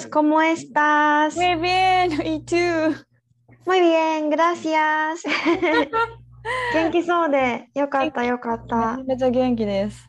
[0.00, 0.06] todos.
[0.10, 1.36] ¿Cómo estás?
[1.36, 2.56] Muy bien, y tú?
[3.66, 5.22] Muy bien, gracias.
[6.72, 8.96] 元気そうでよかったよかった。
[9.04, 10.08] めちゃ元気です。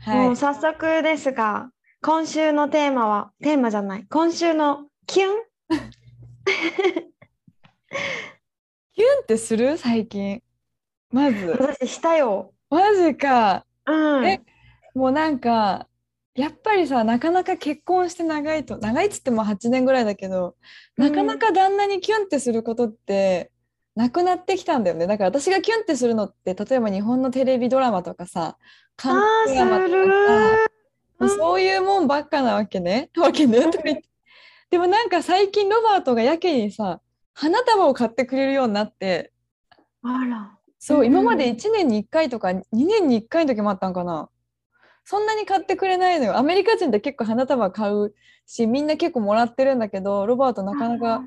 [0.00, 0.18] はい。
[0.18, 1.70] もう早速ですが、
[2.02, 5.30] 今週のテーマは、テーマじゃない、今週のキュン？
[8.94, 9.76] キュンってする？
[9.76, 10.42] 最近。
[11.10, 11.46] まず。
[11.58, 12.52] 私したよ。
[12.70, 13.66] マジか。
[13.86, 14.26] うん。
[14.26, 14.40] え
[14.94, 15.88] もうなんか、
[16.34, 20.56] やっぱりさ、なかなか結婚して長いと、長いっつっても8年ぐらいだけど、
[20.96, 23.52] なかなか旦那にキュンってすることって
[23.94, 25.06] なくなってきたんだよね。
[25.06, 28.56] だから私がキュンってするのって、例えば日本のテレビドラマとかさ、
[28.96, 29.90] 韓国ドラマと
[31.20, 33.10] かさ、そういうもんばっかなわけね。
[33.18, 33.60] わけね。
[34.70, 37.02] でもなんか最近ロバートがやけにさ、
[37.34, 39.32] 花束を買ってくれるようになって、
[40.02, 40.58] あら。
[40.78, 44.30] そう、うん今まで1年に1回とか2年に1回の時もあったんかな。
[45.04, 46.36] そんなに買ってくれないのよ。
[46.36, 48.14] アメリカ人って結構花束買う
[48.46, 51.24] し、みんな結構もらってるんだけど、ロバートなかなか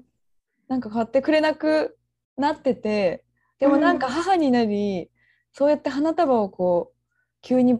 [0.67, 1.97] なんか買ってくれなく
[2.37, 3.23] なってて、
[3.59, 5.09] でもなんか母になり、
[5.53, 6.95] そうやって花束をこう、
[7.41, 7.79] 急に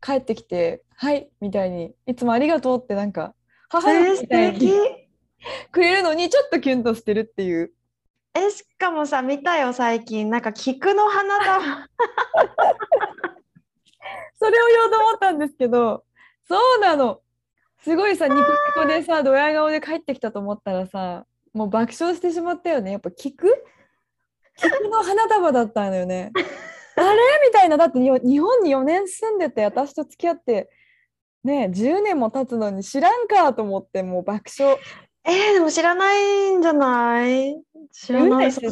[0.00, 3.34] 帰ってきて、はい、みたいに、いつもありがとうってなんか、
[3.68, 4.72] 母のみたい敵に
[5.70, 7.72] くれるのにちょっとキュンとしてるっていう。
[8.34, 10.28] え、しかもさ、見たよ、最近。
[10.28, 11.88] なんか、菊の花束。
[14.38, 16.04] それを言おうと思ったんですけど、
[16.48, 17.20] そうなの。
[17.78, 22.92] すごいさ、ニコニコでさ、ドヤ顔で帰ってきたと思ったらさ、もう爆笑してしまったよね。
[22.92, 23.46] やっぱ菊
[24.56, 26.32] 菊の花束だったのよね。
[26.96, 27.18] あれ？
[27.46, 27.76] みたいな。
[27.76, 30.70] だってよ日本に4年住んでて、私と付き合って、
[31.42, 34.78] ね、10年も経つのに知らんかと思って、もう爆笑。
[35.26, 37.60] えー、でも知らないんじゃない？
[37.92, 38.52] 知らない。
[38.52, 38.62] 知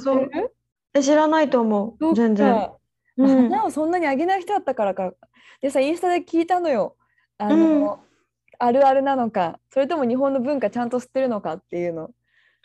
[1.15, 2.15] らないと思う。
[2.15, 2.71] 全然。
[3.17, 3.51] うん。
[3.51, 5.13] 花をそんなにあげない人だったからか。
[5.61, 6.97] でさ、インスタで聞いたのよ。
[7.39, 8.01] あの、
[8.59, 12.11] あるあるなのか、それとも日本の文化ちゃんと知ってるのかっていうの。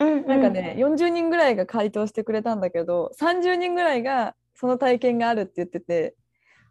[0.00, 6.14] うんなんかね、40人ぐらいが回答してくれたんだけど、30人ぐらいがその体験があるって言ってて、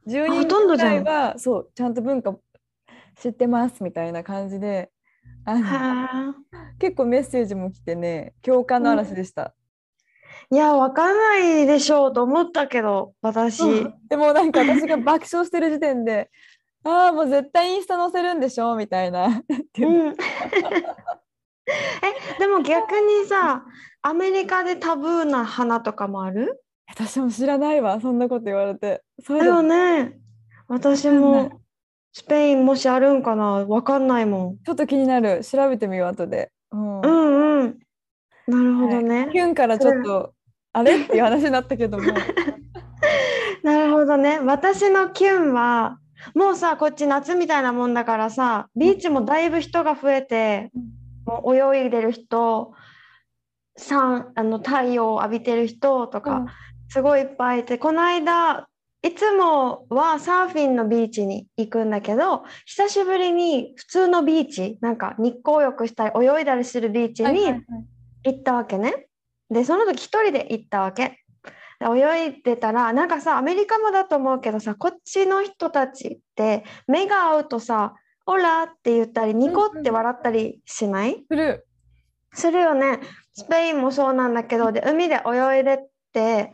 [0.07, 2.37] 10ほ人ぐらいは、そう、ちゃんと文化
[3.19, 4.91] 知ってますみたいな感じで、
[5.45, 5.61] あうん。
[5.61, 6.35] のは
[6.79, 9.53] 結構メッセージも来てね、共感の嵐でした。
[10.49, 13.61] いや、わかんないでしょうと思ったけど、私。
[14.09, 16.29] でもなんか 私が爆笑してる時点で、
[16.83, 19.27] ああ、もう絶対インスタ載せるんでしょみたいな。
[19.27, 20.15] ううん。
[21.67, 23.65] え、でも逆にさ、
[24.01, 26.63] アメリカでタブーな花とかもある？
[26.87, 29.03] 私も知らないわ、そんなこと言われて。
[29.21, 30.17] そうだよだね。
[30.69, 31.61] 私も
[32.13, 33.65] スペインもしあるんかな？
[33.65, 34.57] わかんないもん。
[34.63, 35.43] ちょっと気になる。
[35.43, 36.51] 調べてみよう、後で。
[36.71, 37.79] うんうんうん。
[38.47, 39.27] なるほどね。
[39.33, 40.33] キュンからちょっと、
[40.77, 41.01] あれ？
[41.01, 42.03] っていう話になったけども。
[43.63, 44.39] なるほどね。
[44.39, 45.99] 私のキュンは、
[46.35, 50.71] もうさ、こっち夏みたいなもんだからさ、ビーチもだいぶ人が増えて、
[51.25, 52.73] もう泳いでる人、
[53.79, 56.45] さんあの太陽を浴びてる人とか、
[56.89, 58.67] すごいいっぱいいて、この間、
[59.03, 67.63] いつもはサーフィンのビーチに行くんだけど、久しぶりに普通のビーチ、なんか日光浴したり泳いだりするビーチにはいはいはい
[68.23, 69.07] 行ったわけね。
[69.49, 71.19] で、その時一人で行ったわけ。
[71.79, 77.93] で泳いでたら、なんかさ、アメリカもだと思うけどさ、こっちの人たちって目が合うとさ、
[78.25, 81.23] Hola って言ったり、ニコって笑ったりしない？
[81.29, 81.67] する。
[82.33, 82.99] するよね。
[83.33, 85.77] スペインもそうなんだけど、で、海で泳いでっ
[86.11, 86.51] て、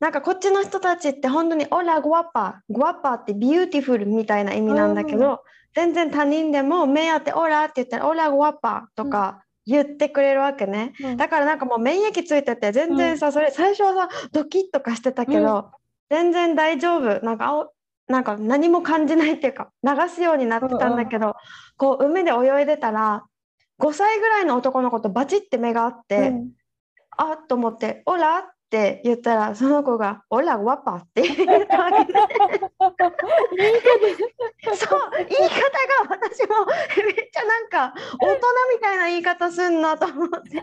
[0.00, 5.44] なんかこっちの人たちって本当に Hola guapa、guapa ってビューティフルみたいな意味なんだけど、
[5.74, 10.92] 全然他人でも目合って Hola って言ったら Hola guapa とか言ってくれるわけね。
[11.00, 15.70] うんだからなんかもう免疫ついてて全然さ、それ最初はさドキッとかしてたけど、
[16.10, 17.68] 全然大丈夫なんか
[18.06, 21.34] なんか何も感じないっていうか流すようになってたんだけど、
[21.76, 23.24] こう海で泳いでたら
[23.80, 26.50] 5歳ぐらいの男の子とバチって目があって、うん
[27.16, 32.18] あっと思って「オラ?」って言ったらその子が「オラワッパ」って言ったわけで。
[34.74, 38.40] そう言い方が私もめっちゃなんか 大人
[38.74, 40.62] みたいな言い方すんなと思って。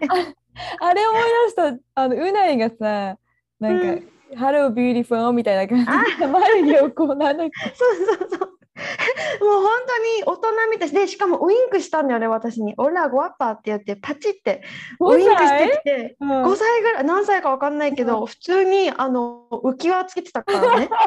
[0.80, 3.18] あれ思い出した、あの、うないがさ、
[3.60, 8.61] なんか、うん Hello beautiful みたいな感じで眉毛 をこうなんだっけそうそうそう。
[9.42, 10.92] もう本当に大人みたい。
[10.92, 14.64] でしかもウインクしたんだよね私に「オラゴアッパー」って言ってパチって
[15.00, 16.44] ウインクしてきてうん。
[16.46, 20.90] 5歳ぐらい何歳か分かんないけど普通にあの浮き輪つけてたからね。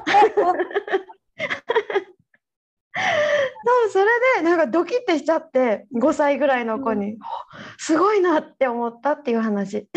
[2.96, 4.04] そうそれ
[4.36, 7.18] でなんかドキッてしちゃって5歳ぐらいの子に。
[7.78, 9.88] すごいなって思ったっていう話。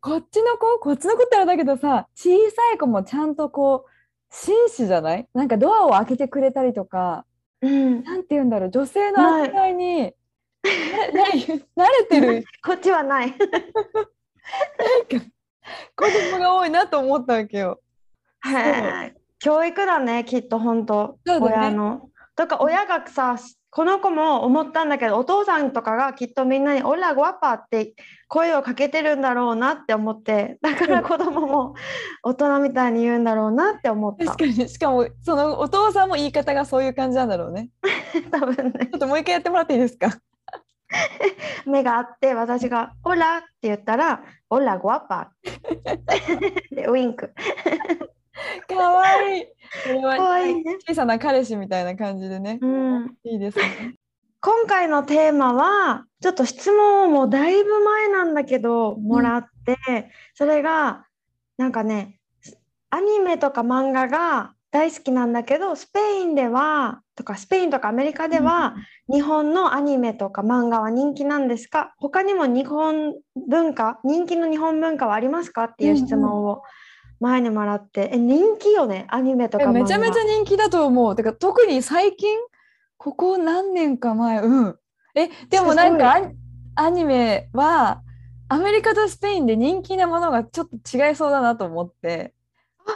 [0.00, 0.78] こっちの子？
[0.80, 3.90] こっちの子ってあれだけどさ小さい子もちゃんとこう
[4.30, 5.28] 紳士じゃない？
[5.34, 7.24] なんかドアを開けてくれたりとか
[7.60, 8.02] うん。
[8.04, 8.70] なんて言うんだろう？
[8.70, 12.44] 女性の扱いになな慣れてる？
[12.64, 13.32] こっちはない。
[15.96, 17.80] 子供が多いなと思ったわけよ。
[18.40, 21.18] はい教育だねきっと本当。
[21.24, 21.38] ね。
[21.38, 22.09] 親の。
[22.40, 23.36] とか親がさ
[23.72, 27.94] この子も思ったんだけどお父さんとかがきっとみんなに「オラゴアッパー」って
[28.28, 31.74] 声をかけてるんだろうなって思ってだから子供も
[32.24, 34.24] 大人みたいに言うんだろうなって思った。
[34.24, 37.68] 確かにしかもそのお父さんも言い方がそういう感じなんだろうね。
[38.32, 38.86] 多分ね。
[38.86, 40.08] ちょっともう一回やってもらっていいですか？
[41.66, 47.32] 目があって私が「オラ」って言ったら「オラゴアッパー」 でウインク
[48.68, 49.44] かわいい。
[49.82, 52.58] それはね小さな彼氏みたいな感じでね。
[52.60, 53.64] うんいいですね。
[54.42, 61.04] 今回のテーマはちょっと質問をもうだいぶ前なんだけどもらって、それが
[61.58, 62.18] なんかね
[62.88, 68.76] アニメとか漫画が大好きなんだけどスペインではとかスペインとかアメリカでは、
[69.12, 71.92] 日本のアニメとか漫画は人気なんですか？
[71.98, 73.14] 他にも日本
[73.48, 75.64] 文化人気の日本文化はありますか？
[75.64, 76.62] っていう質問を
[77.20, 79.06] 前にもらって、え人気よね？
[79.08, 81.14] アニメとかめちゃめちゃ人気だと思う。
[81.14, 82.38] てか特に最近
[82.96, 84.78] ここ何年か前うん。
[85.14, 86.14] えでもなんか
[86.76, 88.02] アアニメは
[88.48, 92.32] アメリカとスペインで人気なものがちょっと違いそうだなと思って。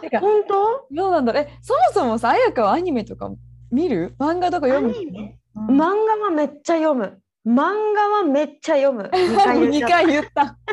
[0.01, 0.87] てか本当？
[0.91, 1.43] どうなんだろう？
[1.43, 3.31] えそもそもさ彩香はアニメとか
[3.71, 4.15] 見る？
[4.19, 4.95] 漫画とか読む？
[5.57, 5.87] うん漫画
[6.25, 7.21] はめっちゃ読む。
[7.47, 9.11] 漫画はめっちゃ読む。
[9.13, 10.59] 2回言っ2ちゃった 回言った。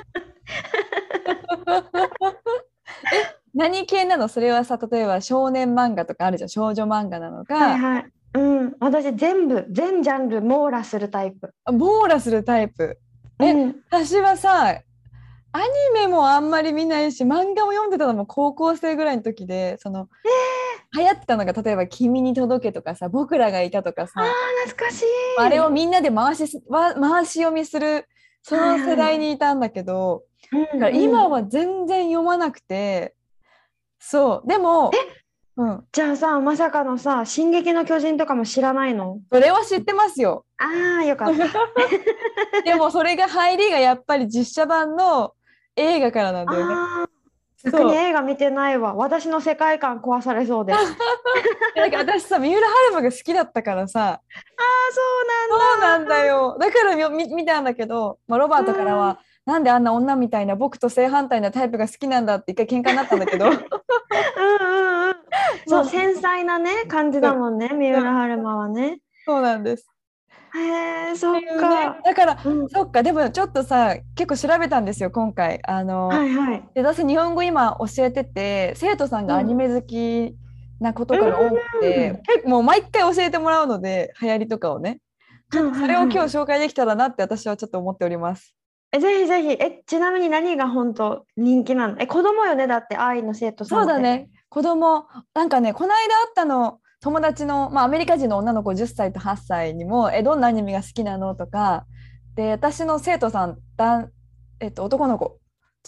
[3.13, 4.27] え何系なの？
[4.27, 8.05] それはさ例えば少年漫画とかあるじゃん少女漫画なのか、はいはい。
[8.33, 11.53] うん、私全部全ジャンル網羅するタイプ。
[11.65, 12.97] 網羅するタイプ？
[13.39, 14.81] えうん、私はさ
[15.53, 20.07] アニメもあんまり見ないし漫画も読んでたのも高校生ぐらいの時でその、
[20.95, 24.27] 流行ってたのが例えば「君に届け」とかさ「僕らがいた」とかさあー
[24.69, 25.05] 懐かしい。
[25.37, 28.07] あれをみんなで回しすわ回し読みする
[28.43, 33.13] その世代にいたんだけど、うんだから今は全然読まなくて
[34.03, 34.47] そう。
[34.47, 34.91] でも、
[35.57, 39.19] うん、じゃあさまさかのさ「進撃の巨人」とかも知らないの？
[39.31, 40.43] それは知ってますよ。
[40.57, 41.47] ああよかった。
[42.65, 45.33] でもそれが入りがやっぱり実写版の
[45.75, 46.73] 映画からなんだよね。
[46.73, 47.09] ああ
[47.57, 47.71] そう。
[47.71, 48.95] 逆に映画見てないわ。
[48.95, 50.73] 私の世界観壊されそうで。
[51.75, 54.19] なんか私さ三浦春馬が好きだったからさ。
[54.31, 56.57] そうそうなんだよ。
[56.59, 59.19] だからみ見見たんだけど、まあ、ロバートからは、
[59.51, 63.47] なんであんな女みたいな僕と正反対なタイプが好きなんだって一回喧嘩になったんだけど。
[63.47, 63.57] うんうん
[65.09, 65.15] うん。
[65.67, 68.99] そう繊細なね感じだもんね三浦春馬はね。
[69.25, 69.87] そうなんです。
[70.53, 71.99] へえそっっていうねか。
[72.03, 75.59] だからうんそっかでもちょっとさ結構調べたんですよ今回。
[75.67, 76.63] あの、はいはい。
[76.73, 80.33] で私日本語今教えてて生徒さんがアニメ好き
[80.79, 84.99] なことが多くて、うん結構もう毎回教えてもらうので流行りとかをね
[85.51, 88.55] ちょっとそれを今日日紹介できたらなって私はちょっと思っております。
[88.93, 89.49] えぜひぜひ。
[89.51, 91.95] えちなみに何が本当人気なの？
[91.99, 92.67] え子供よね？
[92.67, 94.29] だって愛の生徒さんそうだね。
[94.49, 95.05] 子供。
[95.33, 101.85] なんかねこの間会ったの友達の、まあ、アメリカ人の女の子10歳と8歳にも「えどんなアニメが好きなの?」とか。
[102.35, 104.11] で私の生徒さんだん、
[104.61, 105.37] えっと、男の子。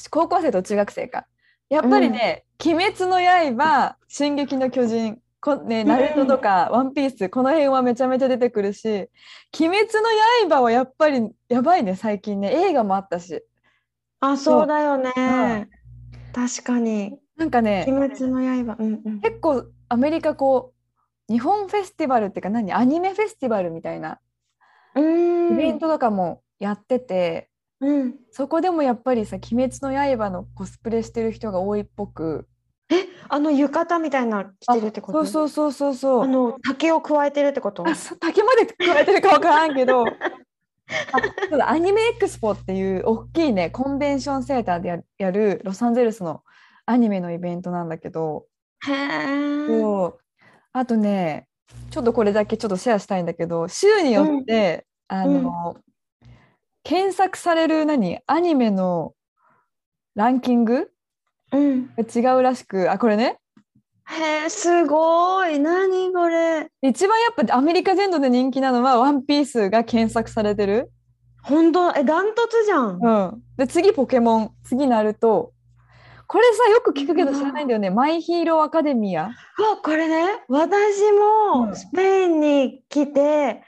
[0.09, 1.25] 高校生と中学生か。
[1.69, 9.09] やっぱりね「鬼滅の刃」「進撃の巨人」こね、ナルトとか、ワンピース、この辺はめちゃめちゃ出てくるし、
[9.59, 9.87] 鬼滅
[10.47, 13.43] の刃はやっぱりやばいね、最近ね、映画もあったし。
[14.21, 15.11] あそうだよね。
[15.17, 15.69] うん
[16.33, 17.19] 確かに。
[17.35, 18.77] なんかね、鬼滅の刃。
[18.79, 19.21] うんうん。
[19.21, 20.73] 結構アメリカこ
[21.29, 22.73] う日本フェスティバルっていうか何？
[22.73, 24.19] アニメフェスティバルみたいな
[24.95, 24.99] イ
[25.55, 27.49] ベントとかもやってて、
[27.81, 28.15] うん。
[28.31, 32.47] そこでもやっぱりさ「鬼滅の刃」のコスプレしてる人が多いっぽく
[33.29, 35.25] あの浴衣みたいなの着てるってこと？
[35.25, 36.23] そうそうそうそうそう。
[36.23, 37.83] あの竹を加えてるってこと？
[38.19, 40.05] 竹まで加えてるか分からんけど。
[41.59, 46.43] あアニメエクスポっていう大きいねコンベンションセンターでややるロサンゼルスの
[46.85, 48.45] アニメのイベントなんだけど、
[48.85, 50.11] へ
[50.73, 51.47] あとね
[51.89, 55.77] ちょっとこれだけちょっとシェアしたいんだけど週によって、あの、
[56.83, 58.19] 検索される何？
[58.27, 59.13] アニメの
[60.15, 60.91] ランキング
[61.53, 61.89] うん。
[61.97, 63.37] 違うらしくあこれね
[64.05, 65.59] へえ、すごい。
[65.59, 66.67] 何これ？
[66.81, 70.91] 一番やっぱアメリカ全土で人気なのは「ワンピースが検索されてる。
[71.41, 71.91] 本当？
[71.95, 72.99] え、ダントツじゃん。
[73.01, 75.53] うん、で次ポケモン次ナルト
[76.27, 79.33] これさよく聞くけど知らないんだよね「マイヒーローアカデミアわ、
[79.83, 81.11] これね、私う
[81.65, 83.61] んもスペインに来て、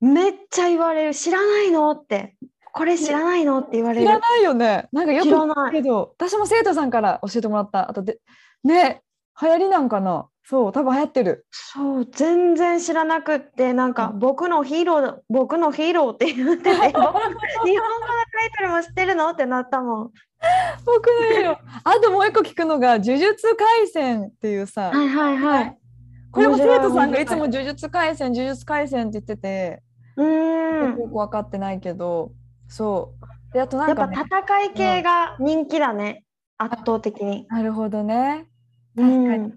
[0.00, 1.14] めっちゃ言われる。
[1.14, 1.90] 知らないの？
[1.92, 2.36] って。
[2.74, 4.06] これ知らないのって言わ」れる。
[4.06, 4.88] 知らないよね。
[4.92, 5.72] なんかよく聞くない。
[5.72, 7.88] けど私も生徒さんから教えてもらった。
[7.88, 8.18] あとで
[8.64, 9.02] ね
[9.40, 10.28] 流行りなんかな。
[10.46, 11.46] そう多分流行ってる。
[11.50, 14.18] そう、全然知らなくって、なんか、うん。
[14.18, 17.14] 僕のヒーロー、僕のヒーローって言ってて、僕 日本語の
[17.64, 20.10] タイトルも知ってるのってなったもん。
[20.84, 21.56] 僕のヒーロー。
[21.84, 25.78] あともう一個聞くのが「呪術廻戦」っていうさ、はいはいはい。
[26.30, 27.26] これも生徒さんがいい。
[27.26, 29.82] つも「呪術廻戦呪術廻戦」って言ってて、
[30.18, 30.98] うーん。
[31.00, 32.32] よく分かってないけど
[32.68, 33.14] そ
[33.50, 33.52] う。
[33.52, 36.24] であとなやっぱんかね戦い系が人気だね、
[36.58, 37.46] 圧倒的に。
[37.48, 38.48] なるほどね。
[38.96, 39.46] う確かに。
[39.48, 39.54] ん。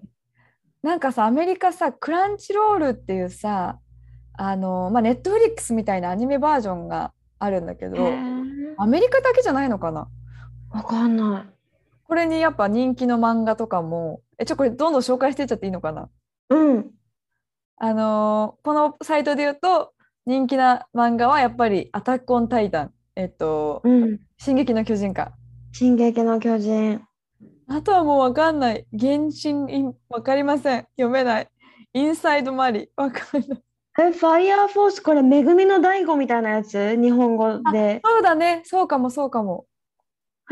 [0.82, 3.80] なんかさアメリカさクランチロールっていうさ
[4.34, 7.96] あのまあネットフリックスみたいなアニメバージョンがあるんだけど
[8.76, 10.08] アメリカだけじゃないのかな？
[10.70, 11.52] わかんない。
[12.04, 16.08] これにやっぱ人気の漫画とかもえちょこれどんどん紹介していっちゃっていいのかな？
[16.50, 16.90] うん。
[17.78, 19.92] あのーこのサイトで言うと
[20.26, 24.20] 人気な漫画はやっぱり「アタック・オン・タイタン」えっとうん。
[24.38, 25.32] 「進撃の巨人」か
[25.72, 27.02] 進撃の巨人。
[27.66, 31.48] あとはもうわかんない原神わかりません読めない
[31.92, 33.62] インサイドマリわかんない
[34.00, 36.96] え、ファイヤーフォース、これ、めぐみの大悟みたいなやつ？
[36.96, 38.00] 日本語で。
[38.04, 39.66] そうだねそうかもそうかも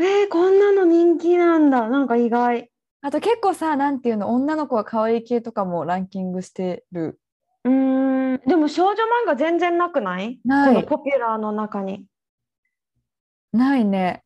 [0.01, 1.87] えー、こんなの人気なんだ。
[1.87, 2.69] なんか意外。
[3.01, 4.33] あと結構さなんていうの？
[4.33, 7.19] 女の子は可愛い系とかもランキングしてる
[7.63, 8.41] うーん。
[8.45, 10.39] でも少女漫画全然なくない？
[10.43, 12.05] ないこのポピュラーの中に。
[13.51, 14.23] ないね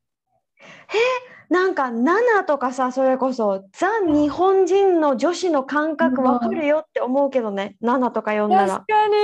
[1.51, 7.75] なんか、7とかさ、それこそ、ザ・日本人の女子の感覚わかるよって思うけどね。
[7.83, 8.85] 7とか読んだら確。
[8.85, 9.15] かに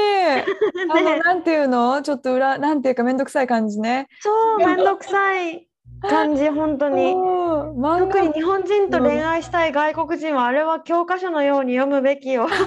[0.92, 2.02] あのねなんていうの？
[2.02, 5.70] ちょっと裏なんていうかめんどくさい感じねそう、めんどくさい
[6.02, 7.14] 感じ、本当に。
[8.00, 12.46] 特に日本人と恋愛したい外国人はあれは教科書のように読むべきよ。
[12.52, 12.60] 確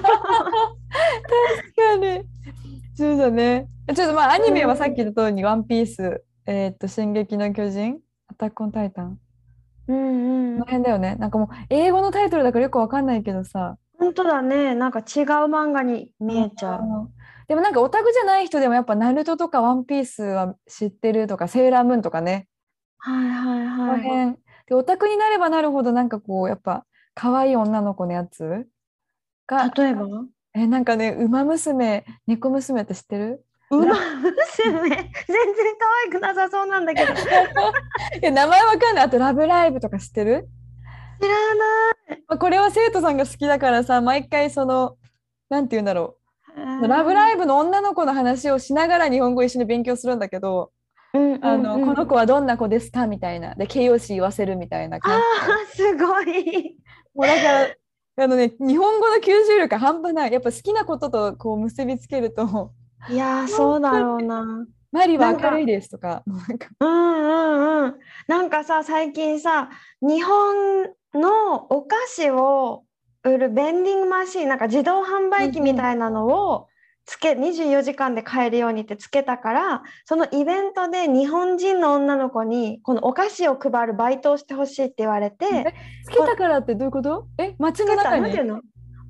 [1.76, 2.22] かに。
[2.94, 3.66] そうだね。
[3.94, 9.20] ちょっとまあアニメはさっき言った通りにワンピース、えーっと、進撃の巨人、アタックオンタイタン。
[9.86, 11.14] うんうんこの辺だよね。
[11.14, 13.78] なんかもう英語のタイトルだからよくわかんないけどさ。
[13.96, 14.74] 本当だね。
[14.74, 15.04] なんか違う
[15.46, 16.82] 漫画に見えちゃう。
[16.82, 17.08] うん
[17.46, 22.46] でもなんかオタクじゃない人でもやっぱナルトとかワンピースは知ってるとか、セーラームーンとかね。
[22.98, 24.02] はいはいこのはい。
[24.02, 24.36] 辺。
[24.66, 28.68] で、オタクになればなるほどなんかこう、やっぱ可愛い女の子のやつ
[29.48, 30.06] が、例えば？
[30.54, 33.44] え、なんかね、ウマ娘、猫娘って知ってる？
[33.70, 35.06] ウマ娘全然
[35.78, 37.14] 可愛くなさそうなんだけど。
[37.14, 37.46] 知 らい
[38.22, 39.04] や名前わかんない。
[39.04, 40.48] あと、ラブライブとか知ってる？
[41.20, 41.28] な
[42.16, 42.22] い。
[42.28, 44.96] まあ、これは生徒さんが好きだからさ毎回その
[45.48, 46.16] なんて言うんだろ
[46.82, 50.72] う「ラブライブ!」の女の子の話をしながら日本語一緒に勉強するんだけど
[51.14, 55.20] 「うんうんあのうんこの子はどんな子ですか?」みたいなで形容詞言わせるみたいなあ感
[55.74, 56.76] じーすごい。
[57.14, 57.42] もうだか
[58.16, 62.72] らあのね日本語の吸収力が半端ないやっぱ好きなこととこう結びつけると
[63.08, 64.66] いやーそうだろうな。
[64.92, 66.22] 「マリは明るいです」とか。
[66.26, 66.68] もうなんか。
[66.80, 67.94] うんうんうん。
[68.28, 69.70] なんかさ最近さ
[70.02, 72.84] 日本のお菓子を
[73.24, 76.68] 売るベンディングマシーンなんか自動販売機みたいなのを
[77.06, 87.26] つけ24時間で買えるようにってつけたからそのイベントで日本人の女の子にこのお菓子を配るバイトをしてほしいって言われてえつけたからってどういうこと？
[87.38, 88.32] え街の中に？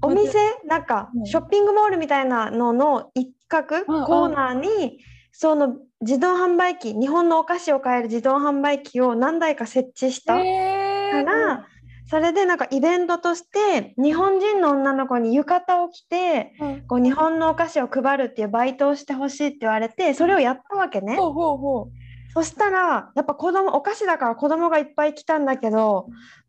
[0.02, 0.38] お店？
[0.66, 1.26] なんかうん。
[1.26, 4.99] ショッピングモールみたいなのの一角うんコーナーに
[5.33, 10.35] その自動販売機日本のお菓子を買える自動販売機を何台か設置した。
[10.35, 11.66] かえーら
[12.09, 16.87] それでなんかイベントとして日本人の女の子に浴衣を着てうん。
[16.88, 21.14] こう日本のお菓子を配るっていうバイトをしてほしいって言われてそれをやったわけね。
[21.16, 21.87] ほうほうほう。
[22.33, 26.07] そしたらやっぱ子供お菓子だから子供がいっぱい来たんだけど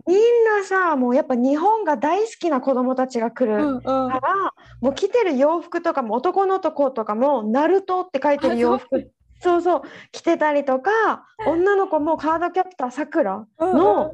[0.08, 3.64] みんなさもうやっぱ日本が大好きな子供たちが来る。
[3.64, 9.82] うんうんからもう着てる洋服とかも男の子とかも「ナルトって書いてる洋あ服そうそう
[10.12, 14.14] 着てたりとか女の子もカードキャプターさくらうんの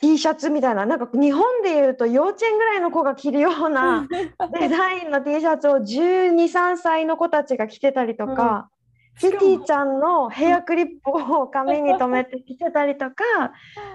[0.00, 4.06] T シャツみたいななんか日本でいうと幼稚園ぐらいの子が着るような
[4.58, 8.70] デザインの T シャツを123歳の子たちが着てたりとか、
[9.20, 13.14] キティちゃんのヘアクリップを髪に留めて着てたりとか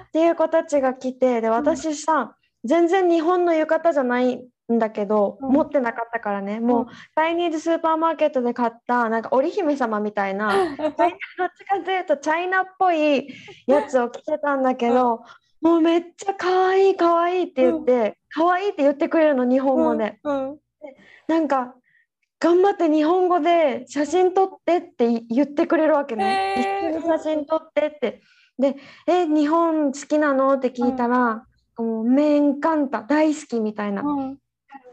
[0.08, 4.36] っていう子たちが来てで私さ全然日本の浴衣じゃない
[4.72, 5.52] んだけど、うん。
[5.52, 6.60] 持ってなかったからね。
[6.60, 6.86] もう、うん。
[6.86, 13.28] チャイニーズスーパーマーケットで買ったなんか織姫様みたいなどっちかというとチャイナっぽい
[13.68, 15.22] やつを着てたんだけど、
[15.62, 20.58] もうめっちゃ可愛い可愛いって言って、可愛いって言ってくれるの日本語で、うん。
[21.28, 21.76] なんか
[22.44, 28.22] 頑張って日本語で写真撮ってって言ってくれるわけね、一緒に写真撮ってって。
[28.60, 28.76] で
[29.08, 31.46] 「え日本好きなの?」って聞いたら
[31.80, 34.38] 「もうメンカンタ大好き」みたいな感うん。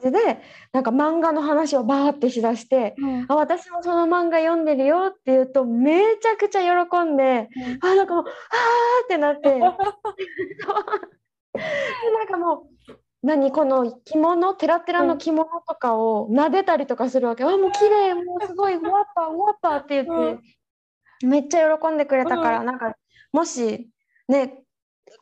[0.03, 0.41] じで
[0.73, 3.27] なんか漫画の話をバーってしだしてうん。
[3.29, 7.49] あ私もその漫画読んでるよって言うとめちゃくちゃ喜んで
[7.83, 8.31] あなんかもうあー
[9.05, 9.55] ってなって。
[9.59, 9.71] でな
[12.25, 12.63] んかもう
[13.23, 20.37] 何この着物テラテラの着物とかを撫でたりとかするわけ、あもう綺麗もうすごい 終わった終わったって言っ
[21.21, 22.97] て、めっちゃ喜んでくれたから、うなんか
[23.33, 23.91] もし
[24.29, 24.63] ね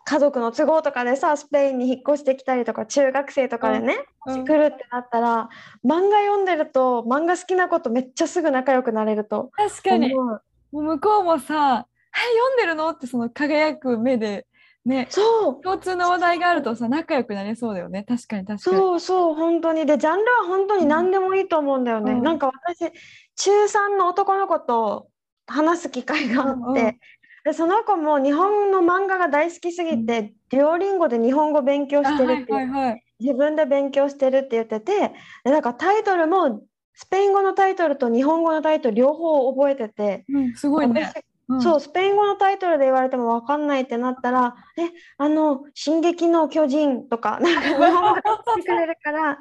[0.04, 4.44] 家族の都合とかでさスペインに引っ越してきたりとか中学生とかでね、うん。
[4.44, 5.48] 来るってなったら
[5.84, 10.14] 漫画読んでると漫画好きな子とめっちゃすぐ仲良くなれると確かに。
[10.14, 10.40] も
[10.72, 14.46] う向こうもさ「はい読んでるの?」ってその輝く目で
[14.84, 15.62] ねそう。
[15.62, 18.04] 共通の話題があるとさ仲良くなれそうだよね。
[18.06, 18.76] 確かに確かに。
[18.76, 19.86] そうそう本当に。
[19.86, 22.22] でジャンルは本当に何でもいいと思うんだよね、うん。
[22.22, 22.92] なんか私
[23.36, 25.08] 中3の男の子と
[25.46, 26.98] 話す機会があって、うんうん。
[27.44, 33.04] でその子も日本の漫画が大好きすぎて、デュオリンゴで日本語勉強あしてるってはいはいはい。
[33.20, 35.12] 自分で勉強してるって言ってて
[35.44, 36.62] でなんかタイトルも
[36.94, 41.12] スペイン語のタイトルと日本語のタイトル両方覚えてて、うんすごいね。
[41.14, 41.60] 私うん。
[41.62, 49.38] そう、スペイン語のタイトルで言われても分かんないってなったら、え、あの、進撃の巨人とか、なんか日本語で言ってくれるから、ああ、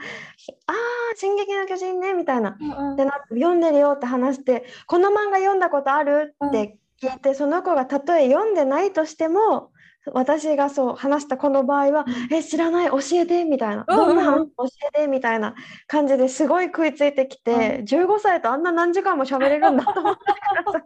[1.16, 2.58] 進撃の巨人ね、みたいな。
[2.60, 2.96] うんうん。
[2.96, 6.36] でなって読んでるよって話して、この漫画読んだことある？
[6.46, 9.72] って聞いて、その子がたとえ読んでないとしても、
[10.14, 13.84] 私がそう話したこの場合は、え、知らない、教えて、みたいな。
[13.86, 14.16] うんうんうん。
[14.16, 14.32] どんな？
[14.32, 15.54] 話教えて、みたいな
[15.88, 20.86] 感じですごい食いついてきて、15歳とあんな何時間も喋れるんだと思ってからさ。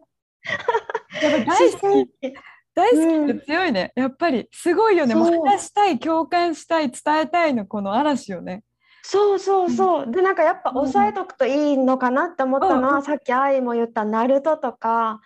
[1.22, 2.34] やっぱり大好き。
[2.74, 3.32] 大好き。
[3.32, 5.16] って強いね、やっぱりすごいよね。
[5.16, 8.64] もう話したい共感したい伝えたいのこの嵐よね。
[9.04, 10.12] そうそうそう。
[10.12, 10.78] で、なんかやっぱうん。
[10.78, 13.04] 押さえとくといいのかなって思ったのは、うんうん。
[13.04, 15.22] さっき愛も言ったナルトとか、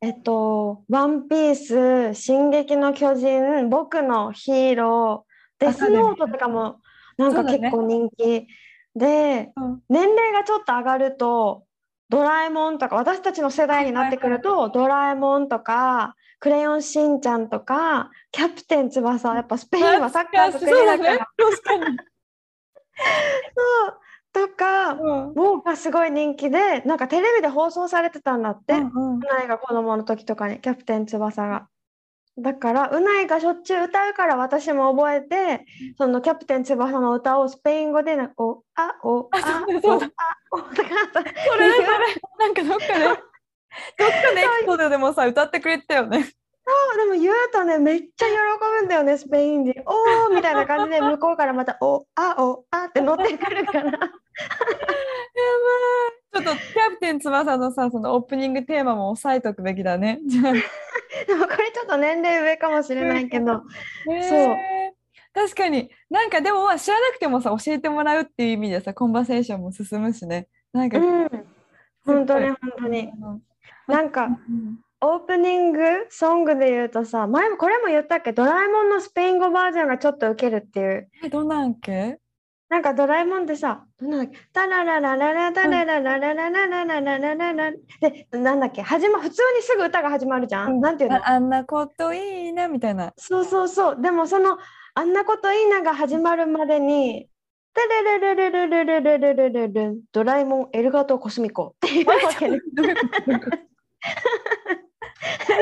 [0.00, 6.80] えっと、ワンピース、進撃の巨人、僕のヒーロー、デスノートとかも
[7.18, 8.46] なんか結構人気。
[8.94, 9.82] で、うん。
[9.88, 11.64] 年齢がちょっと上がると、
[12.08, 21.92] ドラえもんとか、私たちの世代になってくると、ドラえもんとか、クレヨンしんちゃんとか、キャプテン翼、やっぱスペインはサッカーとそうだから、確かに、そ
[23.88, 24.00] う。
[24.32, 24.96] とか、う
[25.32, 25.34] ん。
[25.34, 29.14] もうがすごい人気で、なんかテレビで放送されてたんだって、ううん。
[29.14, 31.68] うんが子供の時とかに、キャプテン翼が。
[32.38, 35.64] だから、うないがしょっちゅう歌うから私も覚えて、
[35.96, 40.10] そのキャプテン翼の歌をスペイン語でなお、あ、お、あ、あそうだ
[40.52, 41.66] お、あ、お、とかさ、それそれ
[42.38, 43.22] なんかどっかでどっか
[44.34, 46.26] でエピソードでもさ歌ってくれてたよね。
[46.96, 48.32] でも言うとね、めっちゃ喜
[48.80, 49.72] ぶんだよね、スペイン人。
[49.86, 53.92] おーみたいな感じで、向こうからまた、お、あ、お、あって乗ってくるから。
[53.92, 60.20] ちょっとキャプテン翼のさそのオープニングテーマも押さえとくべきだね。
[60.26, 60.52] じゃあ
[61.26, 63.62] でもこれちょっと年齢上かもしれないけど、
[64.10, 64.56] へー
[65.32, 65.90] 確かに。
[66.10, 70.48] なんかでもまあ知らなくてもさ教えてもらうっていう意味でさコンバセーションも進むしね。
[70.72, 71.28] なんか、うん、
[72.04, 73.12] 本当にす本当に。
[73.86, 81.10] なんか、うんオープニングソングで言うとさ、前もこれも言ったっけ、ドラえもんのスペイン語バージョンがちょっとウケるっていう。
[81.22, 82.18] えどんなんっけ？
[82.68, 90.80] なんかドラえもんってさ、なんだっけ、タラララララタラララララララララララララで、なんだっけ、始ま、普通にすぐ歌が始まるじゃん。
[90.80, 94.02] なんていうのあんなこといいなみたいなそうそうそう。
[94.02, 94.58] でもその、
[94.94, 97.28] あんなこといいなが始まるまでに、
[97.72, 102.50] タララララララララララララドラえもんエルガトコスミコっていうわけで。
[102.50, 102.66] なんか
[105.46, 105.58] それ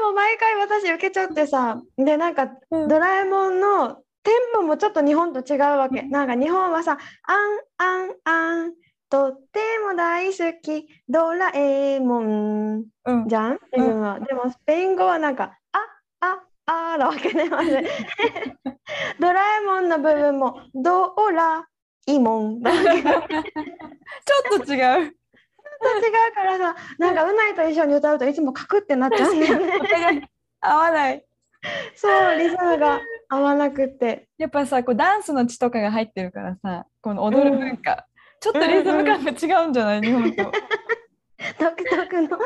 [0.00, 0.03] が
[0.34, 2.88] 毎回私受けちゃってさでなんかうん。
[2.88, 6.10] ドラえもんのテンポもちょっと日本と違うわけ、うん。
[6.10, 7.38] なんか日本はさ「あん
[7.78, 8.72] あんあん
[9.08, 13.58] とっても大好きドラえもんうん」じゃん？
[13.76, 15.78] リズムは、でもスペイン語はなんか「あ
[16.20, 17.78] ああ」なわけねまず
[19.20, 21.64] ドラえもんの部分も「ドラ
[22.06, 25.16] イモン」 ちょっと違う
[25.88, 30.28] 違うからさなんかうないと一緒に歌うといつもカクってなっちゃうんだよね
[30.60, 31.24] 合わない。
[31.94, 34.28] そうリズムが合わなくって。
[34.38, 38.06] やっぱさこうダンスの血とかが入ってるからさこの踊る文化、
[38.40, 40.02] ちょっとリズム感が違うんじゃない？
[40.02, 40.52] 日本と
[41.58, 42.38] 独特の。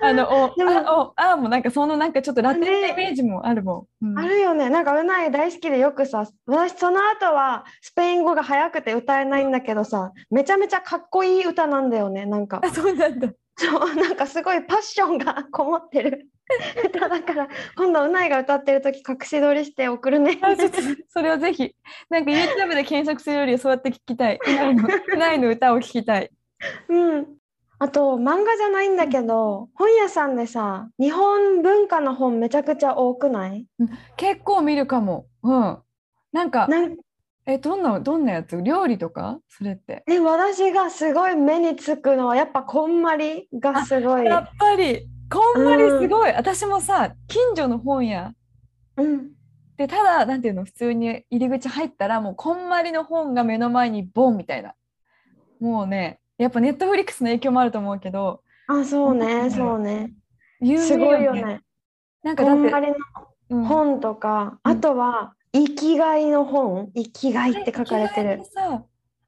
[0.00, 4.06] あのおでもあおあもなんかそのなんかちょっとラテンイメージもあるもん。
[4.06, 4.18] うん。
[4.18, 4.70] あるよね。
[4.70, 12.60] なんかうない大好きでよくさ私その後はスペイン語が早くて歌えないんだけどさめちゃめちゃかっこいい歌なんだよねなんか。
[12.64, 13.28] あそうなんだ。
[13.58, 16.28] そうなんかすごいパッションが こもってる。
[16.84, 20.38] 歌だから今度うないが歌ってる時隠し撮りして送るね。
[21.08, 21.74] それをぜひ。
[22.08, 24.38] なんか YouTube で検索するよりそうやって聞きたい。
[24.46, 26.30] うないのうないの歌を聞きたい。
[26.88, 27.36] うん
[27.78, 33.66] あと漫画じゃないんだけど本屋さんでさ日本文化の本めちゃくちゃ多くない？
[34.16, 35.26] 結構見るかも。
[35.42, 35.78] うん。
[36.32, 36.68] なんか
[37.46, 38.60] えどんなどんなやつ？
[38.62, 39.40] 料理とか？
[39.48, 40.04] それって。
[40.08, 44.24] え私がすごい目につくのはやっぱこんまりがすごい。
[44.24, 45.08] やっぱり。
[45.28, 48.32] こんまりすごい、私もさ近所の本屋。
[48.96, 49.32] うん、
[49.76, 50.64] でただなんていうの？
[50.64, 54.74] 普通に入り口入ったらもうこんまりの本が目の前にボンみたいな。
[55.58, 60.12] もうねやっぱネットフリックスの影響もあると思うけどあそううんねそうね。
[60.60, 61.60] すごいよね。
[62.22, 62.72] なんかだって
[63.48, 64.72] 本とか、うん。
[64.72, 66.90] あとは生きがいの本。
[66.94, 68.42] 生きがいって書かれてる。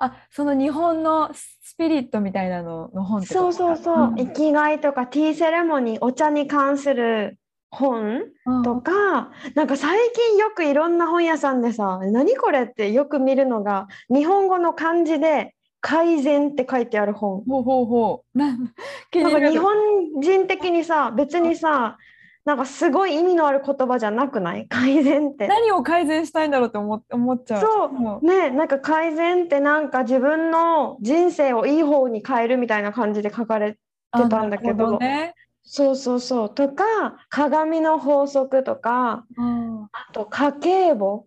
[0.01, 4.14] あその日本のスピリットみたいなのの本そうそうそう、ん。
[4.16, 7.38] 生きがいとかティーセレモニーお茶に関する
[7.71, 8.62] 本うん。
[8.62, 15.55] とか、なんか最近よくいろんな本屋さんでさ「何これ?」ってよく見るのが日本語の漢字で
[15.88, 17.42] 「改善」って書いてある本。
[17.48, 18.38] ほうほうほう。
[18.38, 19.74] なんか日本
[20.20, 21.96] 人的にさ別にさ
[22.44, 24.68] なんかすごい意味のある言葉じゃなくない？
[24.68, 25.48] 改善って。
[25.48, 27.61] 何を改善したいんだろうって思思っちゃう。
[27.62, 28.27] そう。
[28.27, 33.79] ねなんか改善ってなんか自分の人生をいい方に変えるみたいな感じで書かれ
[34.11, 34.74] あてたんだけど。
[34.74, 35.35] なるほね。
[35.62, 36.55] そうそうそう。
[36.55, 36.85] とか
[37.31, 39.85] 鏡の法則とかうん。
[39.85, 41.27] あと家計簿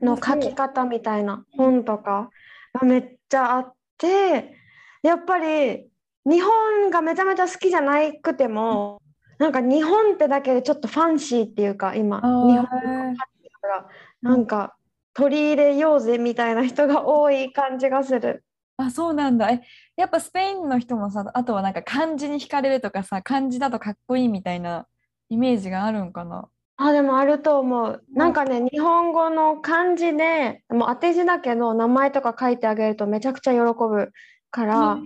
[0.00, 2.30] の書き方みたいな本とか
[2.74, 4.54] がめっちゃあって
[5.02, 5.88] やっぱり
[6.24, 9.00] 日本がめちゃめちゃ好きじゃなくても
[9.38, 13.16] なんか日本ってだけでちょっとファンシーっていうか今あ日本ー
[13.60, 13.86] から
[14.22, 14.74] なんか
[15.14, 18.44] 取り入れようぜみたいな人が多い感じがする。
[18.76, 19.50] あそうなんだ。
[19.50, 19.60] え
[19.96, 24.86] やっぱスペインの人もさあとはなんか漢字に惹かれるとかさ漢字だとかっこいいみたいな
[25.28, 26.48] イメージがあるんかな？
[26.80, 28.04] あ、でもあると思う。
[28.14, 34.12] なんかね、日本語の漢字で、もう当て字だけど、名前とか書いてあげるとめちゃくちゃ喜ぶ
[34.52, 35.02] から、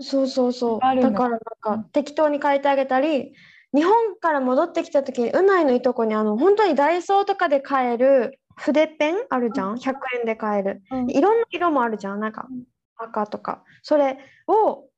[0.00, 0.80] そうそうそう。
[0.80, 1.40] あるんだだからなん
[1.82, 3.34] か適当に書いてあげたり、
[3.74, 10.82] 日本から戻ってきた時に、うないのいとこにあの、本当にダイソーとかで買える筆ペンあるじゃん ?100 円で買える。
[10.90, 12.20] うんいろんな色もあるじゃん？
[12.20, 12.64] なんかうん
[12.96, 13.62] 赤とか。
[13.82, 14.88] それを、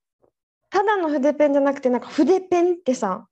[0.70, 3.26] ただの筆ペンじゃなくて、なんか筆ペンってさ、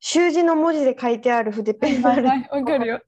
[0.00, 2.28] 習字の文字で書いてある筆ペンがある。
[2.28, 3.00] わかるよ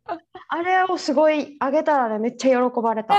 [0.49, 3.15] あれをすごいあげたらね、めっちゃ喜ばれた。
[3.15, 3.19] あ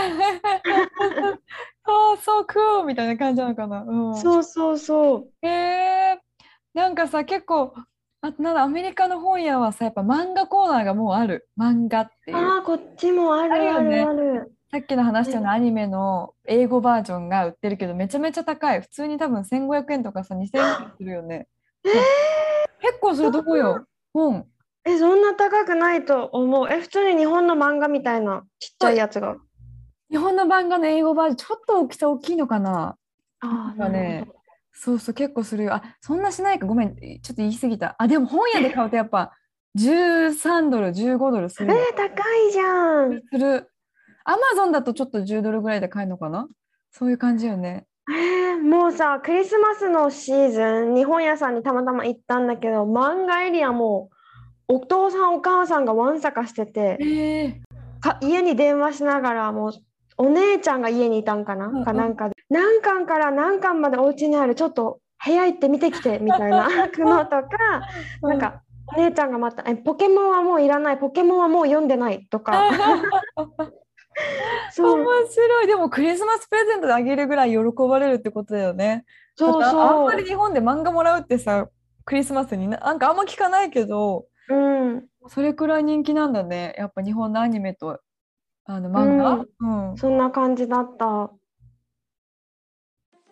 [1.89, 5.27] あそうクーみたいな感じなのかなうんそうそうそう。
[5.41, 6.19] へえ
[6.73, 7.73] なんかさ結構
[8.21, 14.53] あとなんだアメリカの本屋はさやっぱ漫画コーナーがもうある漫画っていうああ、こっちもあるああるよねるある。
[14.69, 20.49] さっきの話したようなアニメの英語バージョンが売ってるけどめちゃめちゃ高い普通に多分1500円とかさ2000円
[20.97, 21.47] するよね
[21.85, 21.89] え
[22.81, 23.85] 結構するとこよ。
[24.13, 24.45] 本
[24.85, 26.67] え、そんな高くないと思う。
[26.71, 29.35] え、普通に日本の漫画みたいなちっちゃいやつが。
[30.09, 32.95] 日本の漫画の英語バージョンちょっと大きさ大きいのかな？
[33.41, 34.25] あなんかね
[34.71, 35.65] そうそう結構する。
[35.65, 36.65] よあそんなしないか。
[36.65, 36.95] ごめん。
[36.95, 37.95] ちょっと言い過ぎた。
[37.99, 39.33] あでも本屋で買うとやっぱ
[39.77, 43.21] 13ドル15ドルするよえー、高いじゃん。
[43.29, 43.69] する。
[44.23, 46.47] アマゾンだとちょっと10ドルぐらいで買えるのかな？
[46.91, 54.09] そういう感じよねえー、もうさ、クリスマスのシーズン、日本屋さんにたまたま行ったんだけど、漫画エリアも
[54.67, 57.61] お父さんお母さんがわんさかしてて、ええ
[57.99, 59.73] か家に電話しながらもう
[60.17, 61.85] お姉ちゃんが家にいたんかな、うんうん。
[61.85, 62.35] かなんかで。
[62.49, 64.55] 何巻から何巻までお家にある？
[64.55, 66.67] ちょっと部屋行って見てきて みたいな。
[66.69, 67.47] のとか、
[68.21, 68.61] なんか
[68.95, 70.97] お姉ちゃんがまたえポケモンはもういらない。
[70.97, 72.25] ポケモンはもう読んでない。
[72.29, 72.63] とか
[74.71, 75.01] そう。
[75.01, 75.67] 面白い。
[75.67, 79.05] でもクリスマスプレゼントであげるぐらい喜ばれるってことだよね。
[79.35, 81.67] そうだってああんまそり日本で漫画もらうってさ
[82.05, 86.73] クリスマスにななんかあんま聞かないけどう、うん、それくらい人気なんだね。
[86.77, 87.99] やっぱ日本のアニメと
[88.65, 89.45] あの漫画？
[89.89, 91.31] うん、そんな感じだった。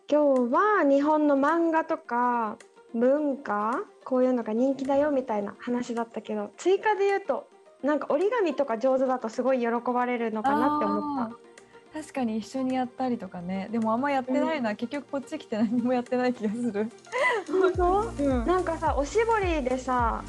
[0.07, 2.57] 今日は日本の漫画とか
[2.93, 3.81] 文化？
[4.03, 7.47] こういうのが人気だよみたいな話だったけど追加で言うと
[7.85, 11.99] なんか折り紙とか上手だとすごい喜ばれるのかなって思った。
[12.01, 13.69] 確かに一緒にやったりとかね。
[13.71, 16.91] でもあんまやってないな、結局こっち来て何もやってない気がする、
[17.47, 17.71] 本
[18.17, 18.23] 当？
[18.23, 20.23] うん、なんかさおしぼりでさ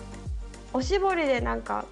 [0.72, 1.86] おしぼりでなんか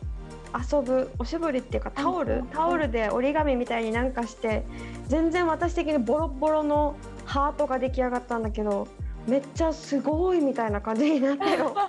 [0.70, 2.36] 遊ぶおしぼりっていうかタオル？
[2.36, 4.64] うんタオルで折り紙みたいになんかして
[5.08, 8.86] 全然私的にボロボロのハートが出来上がったんだけど
[9.26, 11.74] めっちゃすごいみたいな感じになったよ。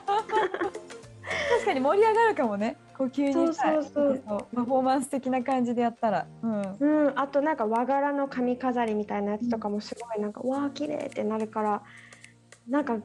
[1.52, 4.56] 確かに盛り上がるかもねこう急にそうそうそう。
[4.56, 11.82] パフォーマンス的な感じでやったら、うん、うん、あとなんか和柄の髪飾りみたいなやつとかもすごいなんか、わあ綺麗ってなるから
[12.70, 12.98] なんか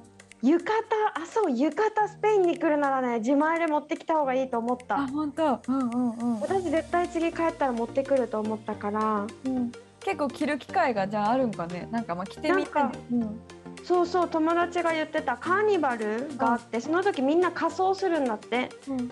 [0.43, 0.81] 浴衣
[1.15, 4.97] あそう浴衣スペインに来るならね自前で持ってきた方がいいと思った。
[4.97, 5.61] あ本当。
[5.69, 9.27] うんうんうん、私絶対次帰ったら持ってくると思ったから。
[9.45, 11.89] うん、結構着る機会がじゃああるんかね。
[11.91, 13.41] なんかまあ着てみてなんかうん、
[13.85, 18.71] そうそう友達が言ってたカーニバルがあって、その時みんな仮装するんだって。
[18.89, 19.11] うん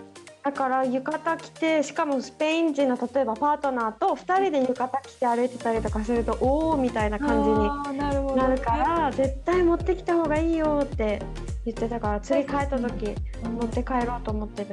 [0.49, 11.21] だから浴衣着てしかもスペイン人の例えばパートナーと2人で浴衣着て歩いてたりとかするとおおみたいな感じになるから絶対持ってきた方がいいよって
[11.65, 13.51] 言ってたから次帰った時うん。
[13.57, 14.69] 持って帰ろうと思ってる。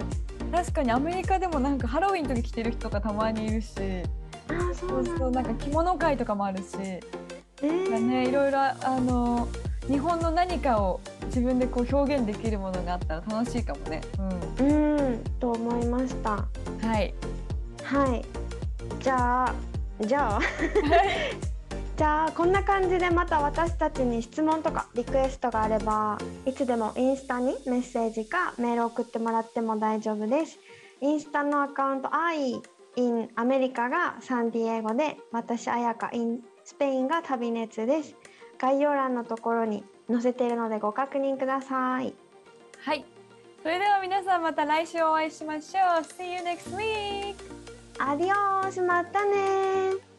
[0.50, 3.74] 確かにアメリカでもなんかハロウィンの時着てる人がたまにいるし
[4.48, 6.68] あーそそうそうなんか着物会とかもあるし、
[7.60, 7.68] え。
[8.00, 9.46] ねいろいろあの
[9.88, 14.00] 日本の何かを自分でこう表現できるものがあったら楽しいかもね。
[14.58, 17.14] うん、うんと思いましたはい。
[17.82, 18.24] はい
[19.00, 19.54] じゃあ
[20.00, 20.40] じゃあ
[21.96, 30.58] じゃあこんな感じでまた私たちに質問とかリクエストがあればいつでもインスタにメッセージかメール送ってもらっても大丈夫です。
[31.00, 32.60] インスタのアカウント I
[32.96, 38.14] in アメリカがサンディエゴで私あやか in スペインが旅熱です。
[38.58, 42.14] 概要欄のところに載せているのでご確認ください。
[42.80, 43.04] はい。
[43.62, 46.02] それでは皆さんまた来週お会いしましょう。
[46.02, 47.34] See you next week!
[47.98, 50.15] アディオースまたね